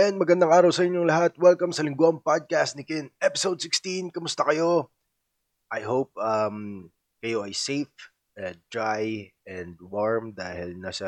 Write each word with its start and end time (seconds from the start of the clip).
And 0.00 0.16
magandang 0.16 0.48
araw 0.48 0.72
sa 0.72 0.88
inyong 0.88 1.04
lahat. 1.04 1.36
Welcome 1.36 1.76
sa 1.76 1.84
Lingguang 1.84 2.24
Podcast 2.24 2.72
ni 2.72 2.88
Kin. 2.88 3.12
Episode 3.20 3.60
16. 3.60 4.08
Kamusta 4.08 4.48
kayo? 4.48 4.88
I 5.68 5.84
hope 5.84 6.08
um, 6.16 6.88
kayo 7.20 7.44
ay 7.44 7.52
safe, 7.52 7.92
and 8.32 8.56
dry, 8.72 9.28
and 9.44 9.76
warm 9.76 10.32
dahil 10.32 10.72
nasa 10.80 11.04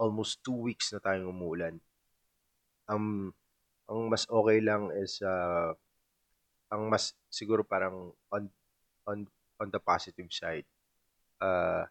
almost 0.00 0.40
two 0.40 0.56
weeks 0.56 0.88
na 0.88 1.04
tayong 1.04 1.28
umuulan. 1.28 1.76
Um, 2.88 3.36
ang 3.92 4.08
mas 4.08 4.24
okay 4.24 4.64
lang 4.64 4.88
is 4.96 5.20
uh, 5.20 5.76
ang 6.72 6.88
mas 6.88 7.12
siguro 7.28 7.60
parang 7.60 8.16
on 8.32 8.48
on 9.04 9.28
on 9.60 9.68
the 9.68 9.82
positive 9.84 10.32
side. 10.32 10.64
Uh, 11.44 11.84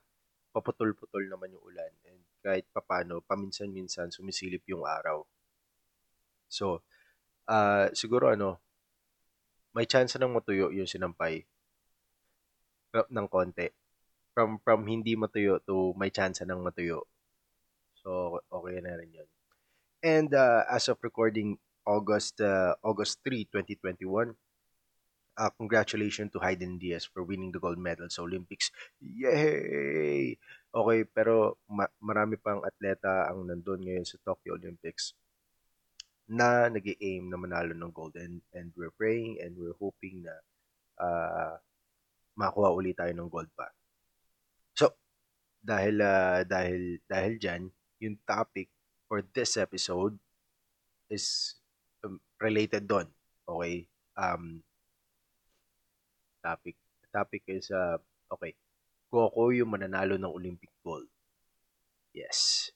paputol-putol 0.49 1.29
naman 1.29 1.53
yung 1.53 1.61
ulan 1.61 1.93
and 2.09 2.25
kahit 2.41 2.65
papano 2.73 3.21
paminsan-minsan 3.21 4.09
sumisilip 4.09 4.65
yung 4.65 4.81
araw. 4.81 5.21
So, 6.55 6.87
uh, 7.51 7.91
siguro 7.91 8.31
ano, 8.31 8.63
may 9.75 9.83
chance 9.83 10.15
nang 10.15 10.31
matuyo 10.31 10.71
yung 10.71 10.87
sinampay 10.87 11.43
ng 12.95 13.27
konti. 13.27 13.67
From 14.31 14.63
from 14.63 14.87
hindi 14.87 15.19
matuyo 15.19 15.59
to 15.67 15.91
may 15.99 16.07
chance 16.15 16.39
nang 16.47 16.63
matuyo. 16.63 17.03
So, 17.99 18.39
okay 18.47 18.79
na 18.79 18.95
rin 18.95 19.11
yun. 19.11 19.29
And 19.99 20.31
uh, 20.31 20.63
as 20.71 20.87
of 20.87 21.03
recording 21.03 21.59
August 21.83 22.39
uh, 22.39 22.79
August 22.79 23.19
3, 23.27 23.51
2021, 23.51 24.31
uh, 25.35 25.51
congratulations 25.59 26.31
to 26.31 26.39
Hayden 26.39 26.79
Diaz 26.79 27.03
for 27.03 27.27
winning 27.27 27.51
the 27.51 27.59
gold 27.59 27.79
medal 27.79 28.07
sa 28.07 28.23
Olympics. 28.23 28.71
Yay! 29.03 30.39
Okay, 30.71 30.99
pero 31.07 31.59
ma- 31.67 31.91
marami 31.99 32.39
pang 32.39 32.63
atleta 32.63 33.27
ang 33.27 33.47
nandun 33.47 33.83
ngayon 33.83 34.07
sa 34.07 34.19
Tokyo 34.23 34.55
Olympics 34.55 35.15
na 36.25 36.71
nag 36.71 36.85
aim 37.01 37.29
na 37.29 37.37
manalo 37.37 37.73
ng 37.77 37.93
gold 37.93 38.17
and, 38.17 38.41
and 38.57 38.73
we're 38.73 38.93
praying 38.97 39.37
and 39.41 39.53
we're 39.57 39.77
hoping 39.77 40.25
na 40.25 40.33
uh, 40.97 41.53
makuha 42.33 42.73
ulit 42.73 42.97
tayo 42.97 43.13
ng 43.13 43.29
gold 43.29 43.49
pa. 43.53 43.69
So, 44.73 44.97
dahil 45.61 46.01
uh, 46.01 46.41
dahil 46.43 46.97
dahil 47.05 47.37
diyan, 47.37 47.61
yung 48.01 48.17
topic 48.25 48.73
for 49.05 49.21
this 49.33 49.55
episode 49.55 50.17
is 51.07 51.55
um, 52.01 52.17
related 52.41 52.89
doon. 52.89 53.07
Okay? 53.45 53.85
Um, 54.17 54.65
topic. 56.41 56.75
topic 57.15 57.47
is, 57.47 57.71
uh, 57.71 57.95
okay, 58.27 58.51
ako 59.07 59.55
yung 59.55 59.71
mananalo 59.71 60.19
ng 60.19 60.27
Olympic 60.27 60.67
gold. 60.83 61.07
Yes. 62.11 62.71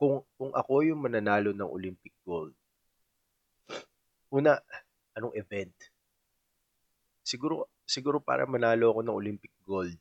Kung, 0.00 0.24
kung 0.40 0.56
ako 0.56 0.80
yung 0.88 1.04
mananalo 1.04 1.52
ng 1.52 1.68
Olympic 1.68 2.16
gold, 2.24 2.56
una, 4.32 4.56
anong 5.12 5.36
event? 5.36 5.76
Siguro, 7.22 7.68
siguro 7.84 8.18
para 8.18 8.48
manalo 8.48 8.90
ako 8.90 9.00
ng 9.04 9.18
Olympic 9.20 9.52
gold, 9.62 9.94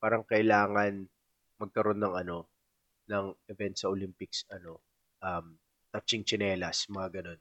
parang 0.00 0.24
kailangan 0.24 1.06
magkaroon 1.60 2.00
ng 2.00 2.14
ano, 2.16 2.48
ng 3.12 3.26
event 3.52 3.76
sa 3.76 3.92
Olympics, 3.92 4.48
ano, 4.48 4.80
um, 5.20 5.54
touching 5.92 6.24
chinelas, 6.24 6.88
mga 6.88 7.08
ganun. 7.20 7.40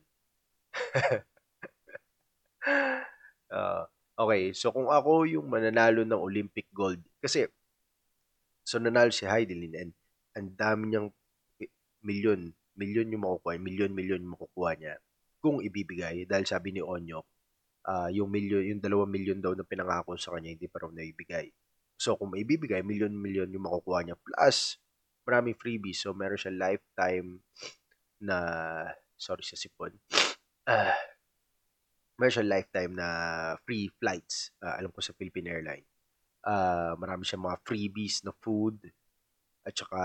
uh, 3.51 3.85
Okay, 4.17 4.49
so 4.57 4.73
kung 4.73 4.89
ako 4.89 5.29
yung 5.29 5.45
mananalo 5.45 6.01
ng 6.01 6.17
Olympic 6.17 6.65
gold, 6.73 6.97
kasi 7.21 7.45
so 8.65 8.81
nanalo 8.81 9.13
si 9.13 9.29
Heidelin 9.29 9.77
and 9.77 9.91
ang 10.33 10.49
dami 10.57 10.83
niyang 10.89 11.13
milyon, 12.01 12.49
milyon 12.73 13.13
yung 13.13 13.21
makukuha, 13.21 13.61
milyon, 13.61 13.93
milyon 13.93 14.25
yung 14.25 14.33
makukuha 14.33 14.73
niya 14.73 14.97
kung 15.47 15.63
ibibigay 15.63 16.27
dahil 16.27 16.43
sabi 16.43 16.75
ni 16.75 16.83
Onyok, 16.83 17.25
uh, 17.87 18.09
yung 18.11 18.27
milyon, 18.27 18.75
yung 18.75 18.81
dalawang 18.83 19.07
milyon 19.07 19.39
daw 19.39 19.55
na 19.55 19.63
pinangako 19.63 20.19
sa 20.19 20.35
kanya, 20.35 20.51
hindi 20.51 20.67
pa 20.67 20.83
raw 20.83 20.91
naibigay. 20.91 21.47
So 21.95 22.19
kung 22.19 22.35
maibibigay, 22.35 22.83
milyon 22.83 23.15
yung 23.55 23.63
makukuha 23.63 24.03
niya 24.03 24.19
plus 24.19 24.77
maraming 25.23 25.55
freebies. 25.55 26.03
So 26.03 26.11
meron 26.11 26.37
siya 26.37 26.51
lifetime 26.51 27.41
na 28.19 28.37
sorry 29.15 29.47
sa 29.47 29.55
sipon. 29.55 29.95
Uh, 30.67 30.93
meron 32.19 32.35
siya 32.35 32.45
lifetime 32.45 32.91
na 32.91 33.07
free 33.63 33.87
flights. 33.97 34.51
Uh, 34.59 34.75
alam 34.77 34.91
ko 34.91 34.99
sa 34.99 35.15
Philippine 35.15 35.47
Airlines. 35.47 35.89
Uh, 36.43 36.93
marami 36.99 37.23
siya 37.23 37.39
mga 37.39 37.59
freebies 37.63 38.21
na 38.27 38.35
food. 38.35 38.77
At 39.67 39.75
saka 39.75 39.99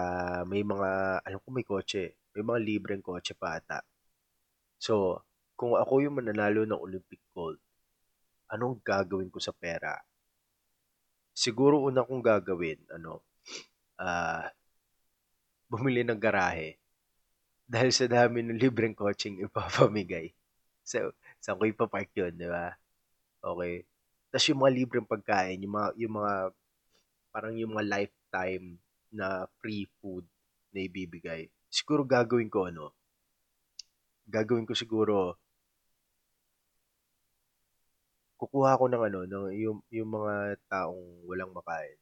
may 0.46 0.66
mga, 0.66 1.22
alam 1.22 1.38
ko 1.38 1.48
may 1.54 1.66
kotse. 1.66 2.18
May 2.34 2.42
mga 2.42 2.60
libreng 2.62 3.04
kotse 3.04 3.36
pa 3.38 3.60
ata. 3.60 3.84
So, 4.82 5.22
kung 5.62 5.78
ako 5.78 6.02
yung 6.02 6.18
mananalo 6.18 6.66
ng 6.66 6.74
Olympic 6.74 7.22
gold, 7.30 7.62
anong 8.50 8.82
gagawin 8.82 9.30
ko 9.30 9.38
sa 9.38 9.54
pera? 9.54 9.94
Siguro 11.30 11.78
una 11.86 12.02
kong 12.02 12.18
gagawin, 12.18 12.82
ano, 12.90 13.22
uh, 14.02 14.42
bumili 15.70 16.02
ng 16.02 16.18
garahe. 16.18 16.82
Dahil 17.62 17.94
sa 17.94 18.10
dami 18.10 18.42
ng 18.42 18.58
libreng 18.58 18.98
coaching 18.98 19.38
ipapamigay. 19.46 20.34
So, 20.82 21.14
Saan 21.38 21.58
ko 21.58 21.66
ipapark 21.70 22.10
yun, 22.14 22.34
di 22.38 22.46
ba? 22.50 22.70
Okay. 23.42 23.86
Tapos 24.34 24.46
yung 24.50 24.60
mga 24.66 24.74
libreng 24.78 25.06
pagkain, 25.06 25.62
yung 25.62 25.74
mga, 25.74 25.88
yung 25.98 26.14
mga, 26.18 26.34
parang 27.30 27.54
yung 27.54 27.74
mga 27.78 27.86
lifetime 27.86 28.82
na 29.14 29.46
free 29.62 29.86
food 30.02 30.26
na 30.74 30.86
ibibigay. 30.86 31.46
Siguro 31.70 32.02
gagawin 32.02 32.50
ko 32.50 32.66
ano, 32.66 32.94
gagawin 34.26 34.66
ko 34.66 34.74
siguro, 34.74 35.41
kukuha 38.42 38.74
ko 38.74 38.90
ng 38.90 39.02
ano, 39.06 39.20
ng, 39.22 39.44
yung, 39.54 39.78
yung 39.94 40.10
mga 40.18 40.58
taong 40.66 41.22
walang 41.30 41.54
makain. 41.54 41.94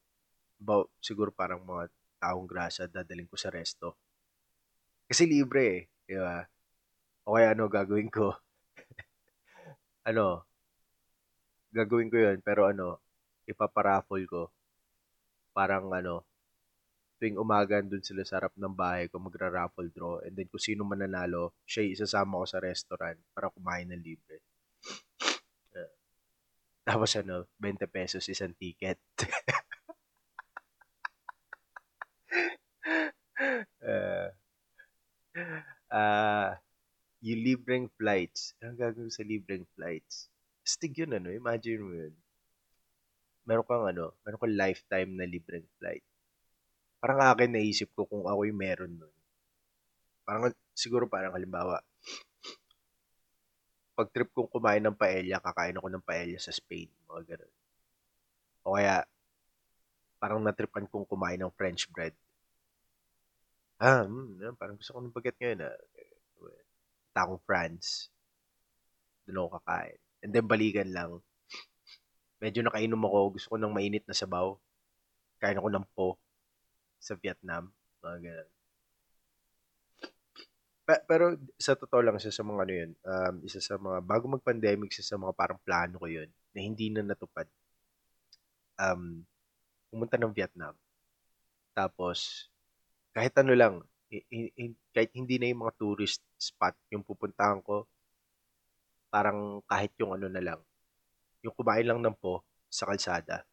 About, 0.56 0.88
siguro 1.04 1.28
parang 1.28 1.60
mga 1.60 1.92
taong 2.16 2.48
grasa, 2.48 2.88
dadaling 2.88 3.28
ko 3.28 3.36
sa 3.36 3.52
resto. 3.52 3.92
Kasi 5.04 5.28
libre 5.28 5.62
eh, 5.68 5.80
di 6.08 6.16
ba? 6.16 6.40
O 7.28 7.36
kaya 7.36 7.52
ano 7.52 7.68
gagawin 7.68 8.08
ko, 8.08 8.32
ano, 10.08 10.48
gagawin 11.76 12.08
ko 12.08 12.16
yun, 12.16 12.38
pero 12.40 12.66
ano, 12.72 12.98
ipaparaffle 13.44 14.24
ko. 14.24 14.42
Parang 15.52 15.92
ano, 15.92 16.24
tuwing 17.20 17.36
umaga 17.36 17.84
dun 17.84 18.00
sila 18.00 18.24
sa 18.24 18.40
harap 18.40 18.54
ng 18.56 18.72
bahay 18.72 19.04
ko, 19.12 19.20
magra-raffle 19.20 19.92
draw. 19.92 20.24
And 20.24 20.32
then 20.32 20.48
kung 20.48 20.62
sino 20.62 20.88
mananalo, 20.88 21.52
siya 21.68 21.84
isasama 21.84 22.40
ko 22.40 22.46
sa 22.48 22.64
restaurant 22.64 23.20
para 23.36 23.52
kumain 23.52 23.92
ng 23.92 24.00
libre. 24.00 24.40
Tapos 26.90 27.14
ano, 27.14 27.46
20 27.62 27.86
pesos 27.86 28.26
isang 28.26 28.50
ticket. 28.58 28.98
uh, 33.86 34.26
uh, 35.94 36.50
yung 37.22 37.42
libreng 37.46 37.86
flights. 37.94 38.58
Anong 38.58 38.74
gagawin 38.82 39.14
sa 39.14 39.22
libreng 39.22 39.62
flights? 39.78 40.26
Stig 40.66 40.98
yun, 40.98 41.14
ano? 41.14 41.30
Imagine 41.30 41.78
mo 41.78 41.94
yun. 41.94 42.10
Meron 43.46 43.62
kang, 43.70 43.86
ano, 43.86 44.18
meron 44.26 44.42
kang 44.42 44.58
lifetime 44.58 45.14
na 45.14 45.30
libreng 45.30 45.70
flight. 45.78 46.02
Parang 46.98 47.22
akin 47.22 47.54
naisip 47.54 47.94
ko 47.94 48.02
kung 48.02 48.26
ako 48.26 48.50
yung 48.50 48.58
meron 48.58 48.98
nun. 48.98 49.14
Parang, 50.26 50.50
siguro 50.74 51.06
parang 51.06 51.38
halimbawa, 51.38 51.86
pag 54.00 54.08
trip 54.16 54.32
kong 54.32 54.48
kumain 54.48 54.80
ng 54.80 54.96
paella, 54.96 55.44
kakain 55.44 55.76
ako 55.76 55.92
ng 55.92 56.04
paella 56.04 56.40
sa 56.40 56.48
Spain. 56.56 56.88
Mga 57.04 57.36
ganun. 57.36 57.52
O 58.64 58.80
kaya, 58.80 59.04
parang 60.16 60.40
natripan 60.40 60.88
kong 60.88 61.04
kumain 61.04 61.36
ng 61.36 61.52
French 61.52 61.84
bread. 61.92 62.16
Ah, 63.76 64.08
hmm, 64.08 64.56
parang 64.56 64.80
gusto 64.80 64.96
ko 64.96 65.00
ng 65.04 65.12
baget 65.12 65.36
ngayon 65.40 65.68
ah 65.68 65.76
taong 67.14 67.40
France. 67.44 68.10
Doon 69.26 69.46
ako 69.46 69.48
kakain. 69.60 69.98
And 70.24 70.30
then 70.32 70.46
balikan 70.46 70.90
lang. 70.90 71.20
Medyo 72.40 72.64
nakainom 72.64 73.02
ako. 73.04 73.36
Gusto 73.36 73.46
ko 73.52 73.56
ng 73.60 73.74
mainit 73.74 74.04
na 74.06 74.16
sabaw. 74.16 74.56
Kain 75.40 75.58
ako 75.58 75.68
ng 75.68 75.86
po 75.92 76.08
sa 77.00 77.16
Vietnam. 77.18 77.72
Mga 78.00 78.18
ganun. 78.24 78.50
Pero 81.06 81.36
sa 81.60 81.76
totoo 81.76 82.00
lang, 82.02 82.16
isa 82.16 82.32
sa 82.32 82.42
mga 82.42 82.60
ano 82.64 82.72
yun, 82.74 82.90
um, 83.04 83.34
isa 83.44 83.60
sa 83.60 83.76
mga, 83.76 83.98
bago 84.02 84.24
mag-pandemic, 84.26 84.90
isa 84.90 85.04
sa 85.04 85.20
mga 85.20 85.32
parang 85.36 85.60
plano 85.62 86.00
ko 86.00 86.06
yun, 86.08 86.28
na 86.56 86.60
hindi 86.64 86.90
na 86.90 87.04
natupad. 87.04 87.46
Um, 88.80 89.22
pumunta 89.92 90.16
ng 90.16 90.32
Vietnam. 90.32 90.74
Tapos, 91.76 92.48
kahit 93.12 93.34
ano 93.38 93.52
lang, 93.54 93.74
kahit 94.90 95.12
hindi 95.14 95.38
na 95.38 95.52
yung 95.52 95.62
mga 95.68 95.76
tourist 95.78 96.22
spot 96.34 96.74
yung 96.90 97.06
pupuntahan 97.06 97.62
ko, 97.62 97.86
parang 99.10 99.62
kahit 99.66 99.94
yung 99.98 100.18
ano 100.18 100.26
na 100.26 100.42
lang, 100.42 100.60
yung 101.42 101.54
kumain 101.54 101.86
lang 101.86 102.00
ng 102.02 102.16
po 102.18 102.42
sa 102.70 102.86
kalsada. 102.86 103.46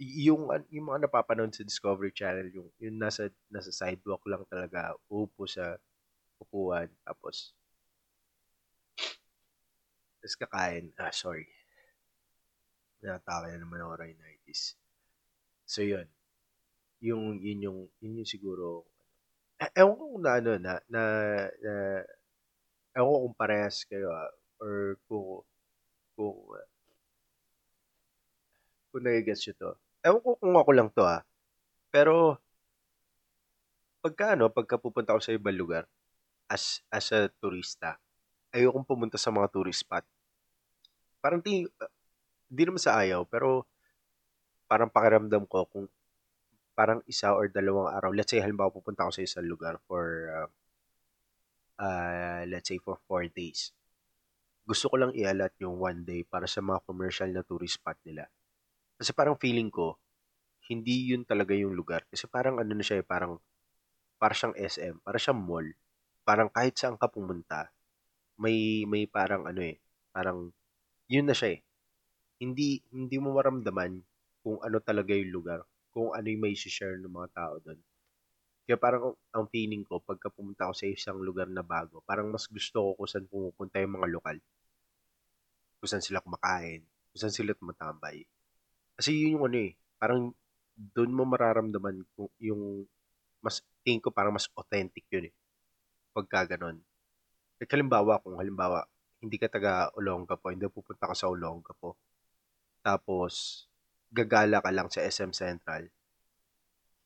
Yung, 0.00 0.48
yung 0.72 0.86
mga 0.88 1.08
napapanood 1.08 1.52
sa 1.52 1.64
Discovery 1.64 2.12
Channel, 2.16 2.48
yung, 2.52 2.68
yung 2.80 2.96
nasa, 2.96 3.28
nasa 3.52 3.68
sidewalk 3.68 4.24
lang 4.24 4.44
talaga, 4.48 4.96
upo 5.12 5.44
sa 5.44 5.76
upuan, 6.50 6.90
tapos 7.06 7.54
Tapos 10.20 10.36
kakain. 10.36 10.92
Ah, 11.00 11.08
sorry. 11.14 11.48
Natake 13.00 13.56
na 13.56 13.64
naman 13.64 13.80
ako 13.80 14.04
rhinitis. 14.04 14.76
So, 15.64 15.80
yun. 15.80 16.04
Yung, 17.00 17.40
yun 17.40 17.64
yung, 17.64 17.80
yun 18.04 18.20
yung 18.20 18.28
siguro, 18.28 18.84
eh, 19.56 19.72
ewan 19.80 19.96
ko 19.96 20.04
kung 20.12 20.24
na, 20.24 20.32
ano, 20.36 20.50
na, 20.60 20.72
na, 20.92 21.02
na, 21.64 21.72
ewan 22.92 23.08
ko 23.08 23.18
kung 23.24 23.38
parehas 23.40 23.88
kayo, 23.88 24.12
ah, 24.12 24.28
or 24.60 25.00
kung, 25.08 25.40
kung, 26.12 26.36
kung 28.92 29.02
nagigets 29.04 29.48
nyo 29.48 29.54
to. 29.56 29.70
Ewan 30.04 30.20
ko 30.20 30.30
kung 30.36 30.56
ako 30.60 30.70
lang 30.76 30.88
to, 30.92 31.04
ah. 31.08 31.24
Pero, 31.88 32.36
pagka, 34.04 34.36
ano, 34.36 34.52
pagka 34.52 34.76
pupunta 34.76 35.16
ako 35.16 35.20
sa 35.24 35.32
ibang 35.32 35.56
lugar, 35.56 35.88
as, 36.50 36.82
as 36.90 37.06
a 37.14 37.30
turista, 37.38 37.94
ayokong 38.50 38.82
pumunta 38.82 39.14
sa 39.14 39.30
mga 39.30 39.46
tourist 39.54 39.86
spot. 39.86 40.02
Parang 41.22 41.38
tingin, 41.38 41.70
hindi 42.50 42.62
naman 42.66 42.82
sa 42.82 42.98
ayaw, 42.98 43.22
pero 43.22 43.70
parang 44.66 44.90
pakiramdam 44.90 45.46
ko 45.46 45.62
kung 45.70 45.86
parang 46.74 47.04
isa 47.06 47.30
or 47.30 47.46
dalawang 47.46 47.92
araw, 47.92 48.10
let's 48.10 48.34
say 48.34 48.42
halimbawa 48.42 48.72
pupunta 48.72 49.06
ako 49.06 49.20
sa 49.20 49.22
isang 49.22 49.46
lugar 49.46 49.78
for, 49.86 50.32
uh, 50.32 50.48
uh, 51.78 52.42
let's 52.50 52.66
say 52.66 52.80
for 52.82 52.98
four 53.06 53.28
days. 53.30 53.70
Gusto 54.64 54.88
ko 54.90 54.96
lang 54.96 55.12
ialat 55.14 55.54
yung 55.62 55.76
one 55.76 56.02
day 56.02 56.24
para 56.24 56.48
sa 56.48 56.64
mga 56.64 56.82
commercial 56.88 57.30
na 57.30 57.44
tourist 57.44 57.78
spot 57.78 58.00
nila. 58.02 58.26
Kasi 58.96 59.12
parang 59.12 59.36
feeling 59.36 59.68
ko, 59.68 60.00
hindi 60.70 61.10
yun 61.10 61.26
talaga 61.26 61.52
yung 61.52 61.74
lugar. 61.74 62.06
Kasi 62.08 62.30
parang 62.30 62.62
ano 62.62 62.72
na 62.72 62.84
siya, 62.84 63.02
eh, 63.02 63.06
parang, 63.06 63.36
para 64.16 64.32
siyang 64.32 64.54
SM, 64.54 65.02
para 65.02 65.18
siyang 65.18 65.40
mall. 65.42 65.66
Parang 66.26 66.48
kahit 66.52 66.76
saan 66.76 66.96
ka 67.00 67.08
pumunta, 67.08 67.72
may, 68.40 68.84
may 68.88 69.04
parang 69.08 69.48
ano 69.48 69.60
eh, 69.64 69.76
parang, 70.12 70.52
yun 71.10 71.26
na 71.28 71.36
siya 71.36 71.58
eh 71.58 71.60
hindi 72.40 72.80
hindi 72.90 73.16
mo 73.20 73.36
maramdaman 73.36 74.00
kung 74.40 74.58
ano 74.64 74.80
talaga 74.80 75.12
yung 75.12 75.28
lugar, 75.30 75.60
kung 75.92 76.16
ano 76.16 76.24
yung 76.24 76.40
may 76.40 76.56
share 76.56 76.96
ng 76.96 77.12
mga 77.12 77.28
tao 77.36 77.54
doon. 77.60 77.76
Kaya 78.64 78.78
parang 78.80 79.12
ang 79.36 79.46
feeling 79.52 79.84
ko, 79.84 80.00
pagka 80.00 80.32
pumunta 80.32 80.64
ako 80.68 80.74
sa 80.76 80.88
isang 80.88 81.20
lugar 81.20 81.52
na 81.52 81.60
bago, 81.60 82.00
parang 82.08 82.32
mas 82.32 82.48
gusto 82.48 82.80
ko 82.80 82.90
kung 83.04 83.08
saan 83.10 83.28
pumupunta 83.28 83.76
yung 83.84 83.94
mga 84.00 84.08
lokal. 84.08 84.38
Kung 85.82 85.88
saan 85.88 86.04
sila 86.04 86.20
kumakain, 86.20 86.84
kung 86.84 87.20
saan 87.24 87.32
sila 87.32 87.56
tumatambay. 87.56 88.20
Kasi 89.00 89.16
yun 89.16 89.40
yung 89.40 89.44
ano 89.48 89.58
eh, 89.64 89.72
parang 89.96 90.20
doon 90.76 91.12
mo 91.12 91.24
mararamdaman 91.24 92.04
kung 92.16 92.28
yung 92.40 92.84
mas 93.40 93.64
tingin 93.84 94.00
ko 94.04 94.12
parang 94.12 94.36
mas 94.36 94.48
authentic 94.56 95.04
yun 95.08 95.28
eh. 95.28 95.34
Pagka 96.10 96.56
ganon. 96.56 96.82
Like 97.60 97.70
halimbawa, 97.70 98.22
kung 98.22 98.40
halimbawa, 98.40 98.86
hindi 99.20 99.36
ka 99.36 99.52
taga 99.52 99.92
Olongapo, 99.94 100.48
hindi 100.48 100.64
pupunta 100.72 101.10
ka 101.10 101.14
sa 101.14 101.28
Olongapo, 101.28 101.94
tapos 102.80 103.64
gagala 104.10 104.64
ka 104.64 104.70
lang 104.72 104.88
sa 104.88 105.04
SM 105.04 105.30
Central, 105.36 105.86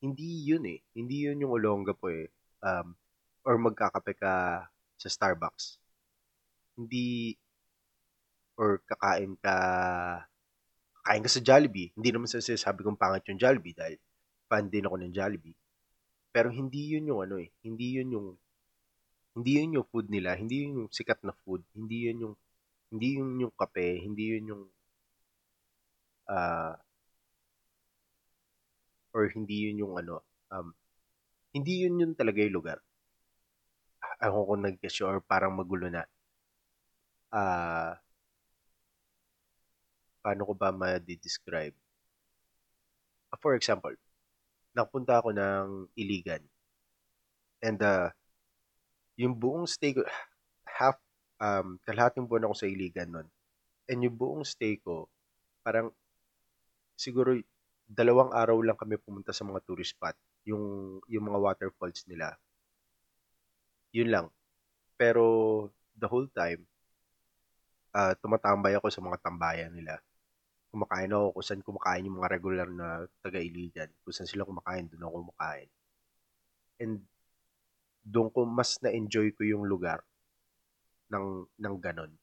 hindi 0.01 0.47
yun 0.47 0.65
eh. 0.69 0.79
Hindi 0.95 1.25
yun 1.29 1.41
yung 1.43 1.53
Olonga 1.55 1.93
po 1.97 2.09
eh. 2.13 2.29
Um, 2.61 2.97
or 3.45 3.57
magkakape 3.61 4.17
ka 4.17 4.65
sa 4.97 5.07
Starbucks. 5.09 5.77
Hindi 6.75 7.37
or 8.55 8.79
kakain 8.87 9.35
ka 9.41 9.55
kakain 11.01 11.23
ka 11.25 11.31
sa 11.31 11.41
Jollibee. 11.43 11.91
Hindi 11.93 12.09
naman 12.13 12.29
sa 12.29 12.41
sabi 12.41 12.81
kong 12.81 12.99
pangit 12.99 13.27
yung 13.29 13.41
Jollibee 13.41 13.75
dahil 13.75 13.97
fan 14.45 14.69
din 14.69 14.85
ako 14.87 14.95
ng 15.01 15.13
Jollibee. 15.13 15.57
Pero 16.31 16.51
hindi 16.51 16.95
yun 16.95 17.09
yung 17.09 17.21
ano 17.25 17.35
eh. 17.39 17.49
Hindi 17.63 18.01
yun 18.01 18.09
yung 18.11 18.27
hindi 19.35 19.51
yun 19.59 19.75
yung 19.81 19.87
food 19.91 20.07
nila. 20.07 20.33
Hindi 20.39 20.65
yun 20.65 20.73
yung 20.85 20.91
sikat 20.91 21.19
na 21.27 21.35
food. 21.43 21.61
Hindi 21.75 22.07
yun 22.09 22.17
yung 22.23 22.35
hindi 22.91 23.07
yun 23.19 23.35
yung 23.43 23.53
kape. 23.53 23.99
Hindi 23.99 24.23
yun 24.35 24.45
yung 24.55 24.63
uh, 26.29 26.73
or 29.15 29.31
hindi 29.31 29.71
yun 29.71 29.79
yung 29.79 29.93
ano, 29.95 30.19
um, 30.51 30.75
hindi 31.55 31.87
yun 31.87 32.01
yun 32.03 32.11
talaga 32.19 32.43
yung 32.43 32.55
lugar. 32.59 32.79
Ako 34.19 34.47
kung 34.51 34.63
nag 34.67 34.79
or 35.03 35.23
parang 35.23 35.55
magulo 35.55 35.87
na. 35.87 36.03
Uh, 37.31 37.95
paano 40.19 40.41
ko 40.47 40.53
ba 40.55 40.71
ma-describe? 40.75 41.75
For 43.39 43.55
example, 43.55 43.95
napunta 44.75 45.19
ako 45.19 45.35
ng 45.35 45.91
Iligan. 45.95 46.43
And 47.63 47.79
uh, 47.83 48.11
yung 49.15 49.35
buong 49.35 49.67
stay 49.67 49.95
ko, 49.95 50.03
half, 50.67 50.99
um, 51.39 51.79
kalahating 51.83 52.27
buwan 52.27 52.47
ako 52.47 52.55
sa 52.55 52.67
Iligan 52.67 53.11
nun. 53.11 53.27
And 53.87 53.99
yung 54.03 54.15
buong 54.15 54.43
stay 54.43 54.79
ko, 54.79 55.07
parang 55.63 55.91
siguro 56.99 57.35
dalawang 57.85 58.33
araw 58.33 58.59
lang 58.65 58.77
kami 58.79 58.97
pumunta 58.97 59.31
sa 59.31 59.45
mga 59.45 59.61
tourist 59.63 59.93
spot, 59.95 60.17
yung 60.47 60.97
yung 61.07 61.25
mga 61.27 61.39
waterfalls 61.41 62.03
nila. 62.09 62.35
Yun 63.95 64.09
lang. 64.11 64.27
Pero 64.99 65.23
the 65.95 66.07
whole 66.09 66.27
time 66.31 66.65
uh, 67.95 68.13
tumatambay 68.19 68.75
ako 68.75 68.91
sa 68.91 68.99
mga 68.99 69.17
tambayan 69.23 69.71
nila. 69.71 70.03
Kumakain 70.67 71.15
ako 71.15 71.39
kung 71.39 71.45
saan 71.47 71.63
kumakain 71.63 72.03
yung 72.03 72.19
mga 72.19 72.31
regular 72.35 72.67
na 72.67 73.07
taga-Iligan. 73.23 73.87
Kung 74.03 74.11
saan 74.11 74.27
sila 74.27 74.43
kumakain, 74.43 74.91
doon 74.91 75.07
ako 75.07 75.15
kumakain. 75.31 75.69
And 76.83 76.99
doon 78.05 78.29
ko 78.29 78.45
mas 78.45 78.77
na-enjoy 78.85 79.33
ko 79.33 79.41
yung 79.41 79.65
lugar 79.65 80.05
ng 81.09 81.49
ng 81.57 81.75
ganon. 81.81 82.13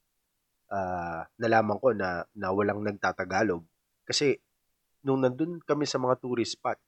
Uh, 0.73 1.27
nalaman 1.37 1.77
ko 1.83 1.93
na 1.93 2.25
na 2.33 2.49
walang 2.55 2.81
nagtatagalog 2.81 3.61
kasi 4.07 4.41
nung 5.03 5.21
nandun 5.21 5.59
kami 5.63 5.85
sa 5.85 5.99
mga 5.99 6.19
tourist 6.23 6.55
spot, 6.57 6.79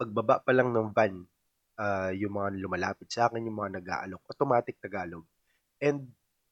pagbaba 0.00 0.40
pa 0.40 0.52
lang 0.56 0.72
ng 0.72 0.90
van, 0.96 1.28
uh, 1.76 2.10
yung 2.16 2.34
mga 2.34 2.48
lumalapit 2.56 3.08
sa 3.12 3.28
akin, 3.28 3.44
yung 3.44 3.58
mga 3.60 3.80
nag-aalok, 3.80 4.22
automatic 4.32 4.80
Tagalog. 4.80 5.24
And 5.78 6.08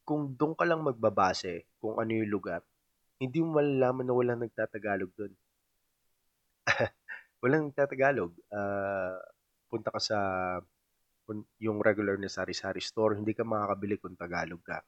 kung 0.06 0.36
doon 0.36 0.54
ka 0.54 0.62
lang 0.68 0.84
magbabase 0.84 1.66
kung 1.80 1.98
ano 1.98 2.12
yung 2.12 2.30
lugar, 2.30 2.62
hindi 3.16 3.40
mo 3.40 3.58
malalaman 3.58 4.04
na 4.04 4.14
walang 4.14 4.40
nagtatagalog 4.44 5.10
doon. 5.16 5.32
walang 7.42 7.72
nagtatagalog. 7.72 8.30
Uh, 8.52 9.16
punta 9.66 9.88
ka 9.90 10.00
sa 10.00 10.18
yung 11.58 11.82
regular 11.82 12.16
na 12.18 12.30
sari-sari 12.30 12.82
store, 12.82 13.18
hindi 13.18 13.34
ka 13.34 13.42
makakabili 13.42 13.98
kung 13.98 14.14
Tagalog 14.14 14.62
ka. 14.62 14.78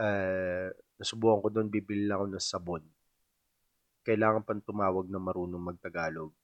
Uh, 0.00 0.72
nasubukan 0.96 1.42
ko 1.44 1.48
doon, 1.52 1.68
bibili 1.68 2.08
lang 2.08 2.24
ako 2.24 2.26
ng 2.32 2.42
sabon 2.42 2.84
kailangan 4.02 4.42
pang 4.42 4.62
tumawag 4.62 5.06
na 5.06 5.22
marunong 5.22 5.62
magtagalog 5.62 6.34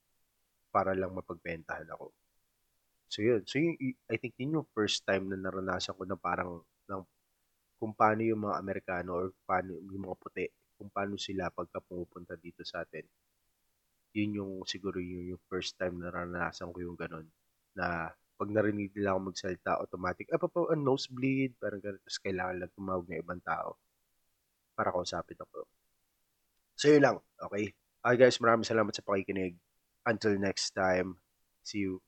para 0.70 0.94
lang 0.94 1.10
mapagbentahan 1.10 1.90
ako. 1.90 2.14
So 3.10 3.18
yun. 3.22 3.42
So 3.44 3.58
yun, 3.58 3.74
I 4.06 4.16
think 4.16 4.38
yun 4.38 4.62
yung 4.62 4.68
first 4.70 5.02
time 5.02 5.26
na 5.26 5.36
naranasan 5.38 5.98
ko 5.98 6.06
na 6.06 6.14
parang 6.14 6.62
ng, 6.86 7.02
kung 7.82 7.92
paano 7.94 8.22
yung 8.22 8.46
mga 8.46 8.56
Amerikano 8.62 9.10
or 9.14 9.26
paano 9.42 9.74
yung 9.74 10.06
mga 10.06 10.16
puti, 10.18 10.46
kung 10.78 10.90
paano 10.90 11.18
sila 11.18 11.50
pagka 11.50 11.82
pumupunta 11.82 12.38
dito 12.38 12.62
sa 12.62 12.86
atin. 12.86 13.02
Yun 14.14 14.30
yung 14.38 14.52
siguro 14.62 15.02
yun 15.02 15.34
yung 15.34 15.42
first 15.50 15.74
time 15.74 15.98
na 15.98 16.14
naranasan 16.14 16.70
ko 16.70 16.78
yung 16.78 16.94
ganun. 16.94 17.26
Na 17.74 18.14
pag 18.38 18.54
narinig 18.54 18.94
nila 18.94 19.18
ako 19.18 19.34
magsalita, 19.34 19.82
automatic, 19.82 20.30
ah, 20.30 20.38
pa 20.38 20.46
po, 20.46 20.70
a 20.70 20.78
nosebleed, 20.78 21.58
parang 21.58 21.82
ganun. 21.82 21.98
Tapos 22.06 22.20
kailangan 22.22 22.56
lang 22.62 22.70
tumawag 22.72 23.06
ng 23.10 23.18
ibang 23.18 23.42
tao 23.42 23.74
para 24.78 24.94
kausapin 24.94 25.42
ako. 25.42 25.66
So 26.78 26.86
yun 26.94 27.02
lang. 27.02 27.18
Okay? 27.50 27.74
Okay 27.98 28.16
guys, 28.16 28.38
maraming 28.38 28.62
salamat 28.62 28.94
sa 28.94 29.02
pakikinig. 29.02 29.58
Until 30.06 30.38
next 30.38 30.70
time, 30.70 31.18
see 31.66 31.82
you. 31.82 31.98